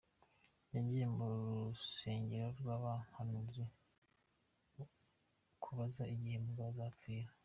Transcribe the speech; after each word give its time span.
"Yagiye 0.73 1.05
mu 1.17 1.25
rusengero 1.67 2.47
rw’abahanuzi 2.59 3.63
kubaza 5.63 6.03
igihe 6.15 6.37
Mugabe 6.47 6.67
azapfira. 6.73 7.29